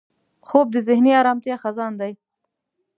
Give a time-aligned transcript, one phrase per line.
[0.47, 2.13] خوب د ذهني ارامتیا خزان دی